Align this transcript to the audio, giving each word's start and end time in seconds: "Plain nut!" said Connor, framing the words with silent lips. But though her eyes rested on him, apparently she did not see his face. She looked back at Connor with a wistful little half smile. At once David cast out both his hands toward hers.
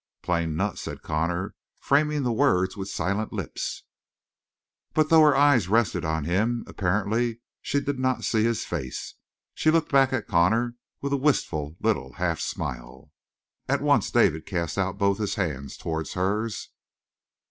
"Plain 0.23 0.55
nut!" 0.55 0.79
said 0.79 1.03
Connor, 1.03 1.53
framing 1.79 2.23
the 2.23 2.33
words 2.33 2.75
with 2.75 2.89
silent 2.89 3.31
lips. 3.31 3.83
But 4.95 5.09
though 5.11 5.21
her 5.21 5.35
eyes 5.35 5.67
rested 5.67 6.03
on 6.03 6.23
him, 6.23 6.63
apparently 6.65 7.41
she 7.61 7.79
did 7.81 7.99
not 7.99 8.23
see 8.23 8.43
his 8.43 8.65
face. 8.65 9.13
She 9.53 9.69
looked 9.69 9.91
back 9.91 10.11
at 10.11 10.25
Connor 10.27 10.73
with 11.01 11.13
a 11.13 11.17
wistful 11.17 11.77
little 11.79 12.13
half 12.13 12.39
smile. 12.39 13.11
At 13.69 13.83
once 13.83 14.09
David 14.09 14.47
cast 14.47 14.75
out 14.75 14.97
both 14.97 15.19
his 15.19 15.35
hands 15.35 15.77
toward 15.77 16.09
hers. 16.13 16.69